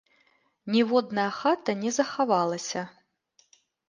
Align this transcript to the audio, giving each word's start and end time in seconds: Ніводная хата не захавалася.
Ніводная 0.75 1.25
хата 1.39 1.75
не 1.81 1.91
захавалася. 1.97 2.81